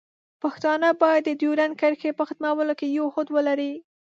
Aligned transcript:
پښتانه 0.41 0.87
باید 1.01 1.23
د 1.25 1.29
ډیورنډ 1.41 1.73
کرښې 1.81 2.11
په 2.17 2.23
ختمولو 2.29 2.73
کې 2.79 2.87
یو 2.97 3.05
هوډ 3.13 3.27
ولري. 3.35 3.73